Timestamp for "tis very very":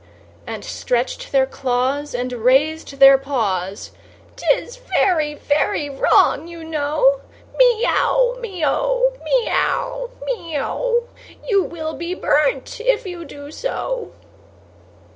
4.35-5.91